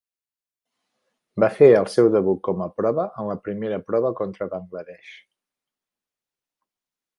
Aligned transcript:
Va 1.43 1.49
fer 1.57 1.67
el 1.81 1.89
seu 1.97 2.09
debut 2.15 2.41
com 2.47 2.65
a 2.65 2.69
prova 2.79 3.05
en 3.23 3.29
la 3.33 3.37
primera 3.49 3.81
prova 3.91 4.13
contra 4.23 4.49
Bangladesh. 4.57 5.13